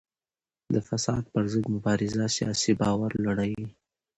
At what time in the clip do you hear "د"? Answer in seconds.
0.73-0.75